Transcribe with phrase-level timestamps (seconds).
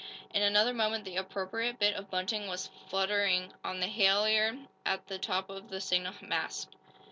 [0.33, 5.19] In another moment the appropriate bit of bunting was fluttering on the halliard at the
[5.19, 6.69] top of the signal mast.